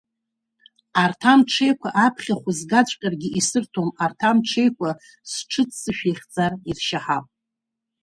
Арҭ 1.03 1.21
амҽеиқәа 1.31 1.89
аԥхьахә 2.05 2.47
згаҵәҟьаргьы 2.57 3.29
исырҭом, 3.39 3.89
арҭ 4.03 4.19
амҽеиқәа 4.29 4.89
сҽы-ццышә 5.31 6.03
иахьӡар, 6.07 6.53
иршьаҳап. 6.69 7.25